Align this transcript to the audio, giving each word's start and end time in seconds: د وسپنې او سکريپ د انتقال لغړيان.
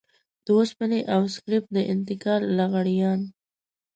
د 0.45 0.47
وسپنې 0.57 0.99
او 1.13 1.21
سکريپ 1.35 1.63
د 1.75 1.77
انتقال 1.93 2.41
لغړيان. 2.57 3.19